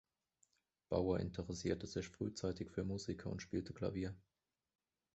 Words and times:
Bauer 0.89 1.19
interessierte 1.19 1.85
sich 1.85 2.09
frühzeitig 2.09 2.71
für 2.71 2.83
Musik 2.83 3.27
und 3.27 3.39
spielte 3.43 3.71
Klavier. 3.71 4.15